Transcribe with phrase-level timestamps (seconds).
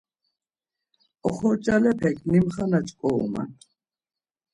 [1.27, 3.49] Oxorcalepek limxana ç̌ǩoruman.